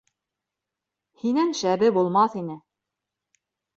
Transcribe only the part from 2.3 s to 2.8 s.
ине...